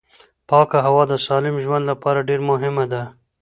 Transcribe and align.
پاکه 0.49 0.77
هوا 0.85 1.03
د 1.07 1.13
سالم 1.25 1.55
ژوند 1.63 1.83
لپاره 1.91 2.25
ډېره 2.27 2.43
مهمه 2.51 2.85
ده 2.91 3.01